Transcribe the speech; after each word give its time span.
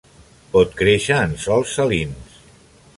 Pot 0.55 0.73
créixer 0.79 1.19
en 1.27 1.37
sòls 1.45 1.77
salins. 1.77 2.43